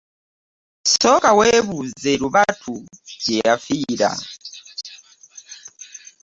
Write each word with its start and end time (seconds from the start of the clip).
Sookaweebuuze, 0.91 2.11
Lubatu 2.21 2.73
gye 3.23 3.35
yafiira 3.43 4.09